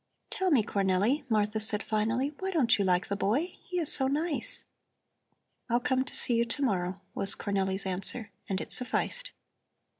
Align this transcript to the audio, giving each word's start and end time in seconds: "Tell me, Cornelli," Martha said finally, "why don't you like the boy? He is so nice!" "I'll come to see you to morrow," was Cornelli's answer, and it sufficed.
"Tell 0.31 0.49
me, 0.49 0.63
Cornelli," 0.63 1.29
Martha 1.29 1.59
said 1.59 1.83
finally, 1.83 2.33
"why 2.39 2.49
don't 2.49 2.79
you 2.79 2.83
like 2.83 3.05
the 3.05 3.15
boy? 3.15 3.53
He 3.61 3.77
is 3.77 3.93
so 3.93 4.07
nice!" 4.07 4.65
"I'll 5.69 5.79
come 5.79 6.03
to 6.05 6.15
see 6.15 6.33
you 6.33 6.43
to 6.45 6.63
morrow," 6.63 7.01
was 7.13 7.35
Cornelli's 7.35 7.85
answer, 7.85 8.31
and 8.49 8.59
it 8.59 8.71
sufficed. 8.71 9.29